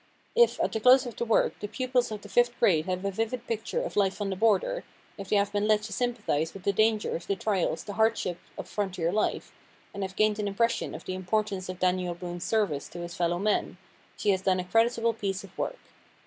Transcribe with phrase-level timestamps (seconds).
[0.35, 3.11] If, at the close of the work, the pupils of the fifth grade have a
[3.11, 4.83] vivid picture of life on the border,
[5.15, 8.67] if they have been led to sympathize with the dangers, the trials, the hardships of
[8.67, 9.51] frontier life,
[9.93, 13.37] and have gained an impression of the importance of Daniel Boone's service to his fellow
[13.37, 13.77] men,
[14.17, 15.77] she has done a creditable piece of work.